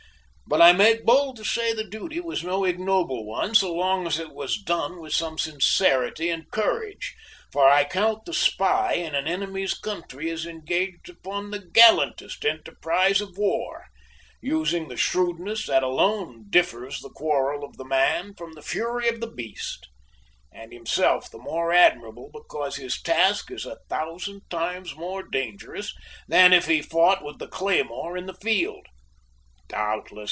But 0.47 0.61
I 0.61 0.73
make 0.73 1.05
bold 1.05 1.37
to 1.37 1.45
say 1.45 1.71
the 1.71 1.87
duty 1.87 2.19
was 2.19 2.43
no 2.43 2.65
ignoble 2.65 3.25
one 3.25 3.55
so 3.55 3.73
long 3.73 4.05
as 4.05 4.19
it 4.19 4.33
was 4.33 4.57
done 4.61 4.99
with 4.99 5.13
some 5.13 5.37
sincerity 5.37 6.29
and 6.29 6.51
courage, 6.51 7.15
for 7.53 7.69
I 7.69 7.85
count 7.85 8.25
the 8.25 8.33
spy 8.33 8.95
in 8.95 9.15
an 9.15 9.27
enemy's 9.29 9.73
country 9.73 10.29
is 10.29 10.45
engaged 10.45 11.07
upon 11.07 11.51
the 11.51 11.59
gallantest 11.65 12.43
enterprise 12.43 13.21
of 13.21 13.37
war, 13.37 13.85
using 14.41 14.89
the 14.89 14.97
shrewdness 14.97 15.67
that 15.67 15.83
alone 15.83 16.47
differs 16.49 16.99
the 16.99 17.11
quarrel 17.15 17.63
of 17.63 17.77
the 17.77 17.85
man 17.85 18.33
from 18.33 18.51
the 18.51 18.61
fury 18.61 19.07
of 19.07 19.21
the 19.21 19.31
beast, 19.31 19.87
and 20.51 20.73
himself 20.73 21.31
the 21.31 21.37
more 21.37 21.71
admirable, 21.71 22.29
because 22.33 22.75
his 22.75 23.01
task 23.01 23.49
is 23.51 23.65
a 23.65 23.77
thousand 23.89 24.41
times 24.49 24.97
more 24.97 25.23
dangerous 25.23 25.93
than 26.27 26.51
if 26.51 26.65
he 26.65 26.81
fought 26.81 27.23
with 27.23 27.39
the 27.39 27.47
claymore 27.47 28.17
in 28.17 28.25
the 28.25 28.33
field." 28.33 28.85
"Doubtless! 29.69 30.19